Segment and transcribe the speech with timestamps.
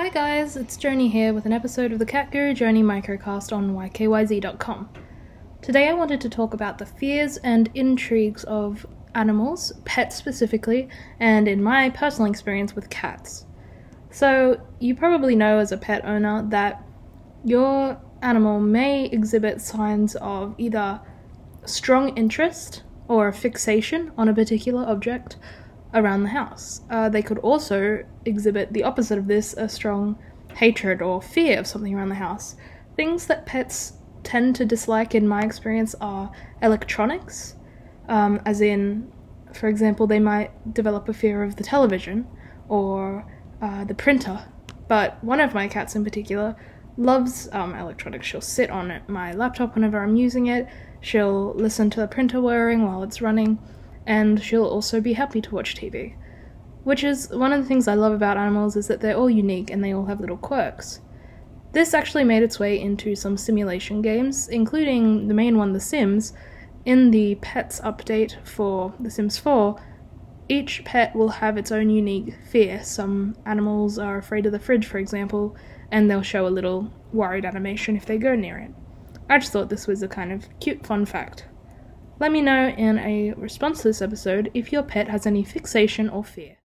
[0.00, 3.74] Hi guys, it's Journey here with an episode of the Cat Guru Journey microcast on
[3.74, 4.88] ykyz.com.
[5.60, 10.88] Today I wanted to talk about the fears and intrigues of animals, pets specifically,
[11.18, 13.44] and in my personal experience with cats.
[14.10, 16.82] So, you probably know as a pet owner that
[17.44, 20.98] your animal may exhibit signs of either
[21.66, 25.36] strong interest or fixation on a particular object
[25.94, 26.82] around the house.
[26.90, 30.18] Uh, they could also exhibit the opposite of this a strong
[30.54, 32.56] hatred or fear of something around the house.
[32.96, 36.30] Things that pets tend to dislike, in my experience, are
[36.62, 37.54] electronics,
[38.08, 39.10] um, as in,
[39.52, 42.26] for example, they might develop a fear of the television
[42.68, 43.26] or
[43.62, 44.44] uh, the printer.
[44.88, 46.56] But one of my cats in particular
[46.96, 48.26] loves um, electronics.
[48.26, 50.68] She'll sit on my laptop whenever I'm using it,
[51.00, 53.58] she'll listen to the printer whirring while it's running
[54.06, 56.16] and she'll also be happy to watch TV.
[56.84, 59.70] Which is one of the things I love about animals is that they're all unique
[59.70, 61.00] and they all have little quirks.
[61.72, 66.32] This actually made its way into some simulation games, including the main one, The Sims.
[66.84, 69.80] In the Pets update for The Sims 4,
[70.48, 72.82] each pet will have its own unique fear.
[72.82, 75.54] Some animals are afraid of the fridge, for example,
[75.92, 78.72] and they'll show a little worried animation if they go near it.
[79.28, 81.46] I just thought this was a kind of cute fun fact.
[82.20, 86.10] Let me know in a response to this episode if your pet has any fixation
[86.10, 86.56] or fear.